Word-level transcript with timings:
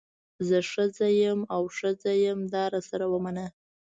زه 0.47 0.57
ښځه 0.71 1.07
یم 1.21 1.39
او 1.55 1.63
ښځه 1.77 2.11
یم 2.25 2.39
دا 2.53 2.63
راسره 2.73 3.05
ومنه. 3.09 3.45